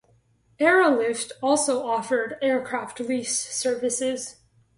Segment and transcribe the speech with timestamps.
[0.59, 4.37] Aerolift also offered aircraft lease services.